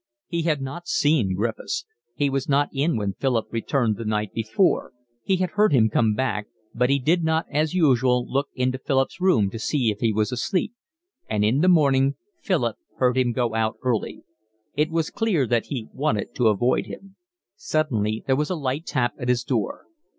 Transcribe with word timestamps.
He 0.25 0.41
had 0.41 0.63
not 0.63 0.87
seen 0.87 1.35
Griffiths. 1.35 1.85
He 2.15 2.27
was 2.27 2.49
not 2.49 2.69
in 2.73 2.97
when 2.97 3.13
Philip 3.13 3.45
returned 3.51 3.97
the 3.97 4.03
night 4.03 4.33
before; 4.33 4.93
he 5.21 5.35
heard 5.35 5.71
him 5.73 5.89
come 5.91 6.15
back, 6.15 6.47
but 6.73 6.89
he 6.89 6.97
did 6.97 7.23
not 7.23 7.45
as 7.51 7.75
usual 7.75 8.25
look 8.27 8.47
into 8.55 8.79
Philip's 8.79 9.21
room 9.21 9.51
to 9.51 9.59
see 9.59 9.91
if 9.91 9.99
he 9.99 10.11
was 10.11 10.31
asleep; 10.31 10.73
and 11.29 11.45
in 11.45 11.59
the 11.61 11.67
morning 11.67 12.15
Philip 12.41 12.77
heard 12.97 13.15
him 13.15 13.31
go 13.31 13.53
out 13.53 13.77
early. 13.83 14.23
It 14.73 14.89
was 14.89 15.11
clear 15.11 15.45
that 15.45 15.65
he 15.67 15.87
wanted 15.93 16.33
to 16.33 16.47
avoid 16.47 16.87
him. 16.87 17.15
Suddenly 17.55 18.23
there 18.25 18.35
was 18.35 18.49
a 18.49 18.55
light 18.55 18.87
tap 18.87 19.13
at 19.19 19.29
his 19.29 19.43
door. 19.43 19.85